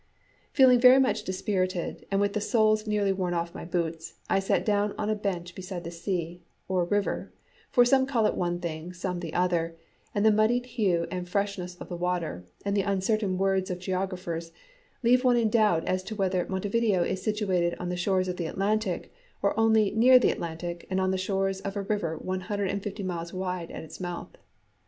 [0.51, 4.65] Feeling very much dispirited, and with the soles nearly worn off my boots, I sat
[4.65, 7.31] down on a bench beside the sea, or river
[7.69, 9.75] for some call it one thing, some the other,
[10.15, 14.51] and the muddied hue and freshness of the water, and the uncertain words of geographers,
[15.03, 18.47] leave one in doubt as to whether Montevideo is situated on the shores of the
[18.47, 19.13] Atlantic,
[19.43, 22.81] or only near the Atlantic and on the shores of a river one hundred and
[22.81, 24.35] fifty miles wide at its mouth.